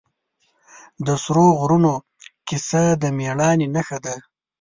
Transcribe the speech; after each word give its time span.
د 1.05 1.07
سرو 1.23 1.47
غرونو 1.59 1.93
کیسه 2.47 2.83
د 3.01 3.03
مېړانې 3.17 3.67
نښه 3.75 3.97
ده. 4.05 4.15